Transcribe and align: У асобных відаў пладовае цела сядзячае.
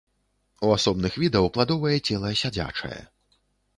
У 0.67 0.71
асобных 0.77 1.19
відаў 1.23 1.45
пладовае 1.57 1.93
цела 2.07 2.33
сядзячае. 2.43 2.99